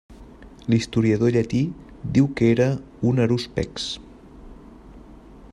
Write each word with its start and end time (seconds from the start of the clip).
L'historiador 0.73 1.35
llatí 1.35 1.61
diu 2.17 2.31
que 2.41 2.49
era 2.55 2.67
un 3.13 3.21
harúspex. 3.27 3.89